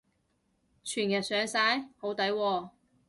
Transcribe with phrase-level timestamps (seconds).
[0.83, 1.89] 全日上晒？
[1.99, 2.69] 好抵喎